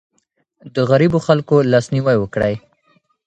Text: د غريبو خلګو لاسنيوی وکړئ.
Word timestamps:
د 0.73 0.75
غريبو 0.89 1.19
خلګو 1.25 1.57
لاسنيوی 1.71 2.17
وکړئ. 2.19 2.55